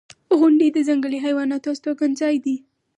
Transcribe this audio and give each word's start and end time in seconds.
•غونډۍ 0.39 0.69
د 0.73 0.77
ځنګلي 0.87 1.19
حیواناتو 1.25 1.71
استوګنځای 1.73 2.35
دی. 2.45 2.55